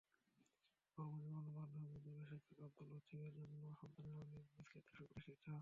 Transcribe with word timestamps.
কর্মজীবনে 0.97 1.51
মাধ্যমিক 1.57 1.89
বিদ্যালয়ের 1.93 2.29
শিক্ষক 2.31 2.57
আব্দুল 2.65 2.87
লতিফের 2.91 3.33
অন্য 3.43 3.63
সন্তানেরাও 3.73 4.25
নিজ 4.25 4.45
নিজ 4.49 4.67
ক্ষেত্রে 4.67 4.95
সুপ্রতিষ্ঠিত। 4.97 5.41